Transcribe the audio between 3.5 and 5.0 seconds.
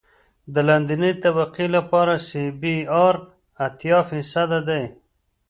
اتیا فیصده دی